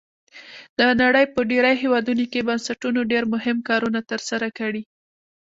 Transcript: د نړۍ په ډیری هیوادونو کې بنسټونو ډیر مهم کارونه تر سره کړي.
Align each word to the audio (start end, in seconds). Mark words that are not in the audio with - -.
د 0.77 0.79
نړۍ 1.01 1.25
په 1.33 1.39
ډیری 1.49 1.73
هیوادونو 1.83 2.25
کې 2.31 2.47
بنسټونو 2.47 2.99
ډیر 3.11 3.23
مهم 3.33 3.57
کارونه 3.69 3.99
تر 4.09 4.19
سره 4.29 4.47
کړي. 4.59 4.83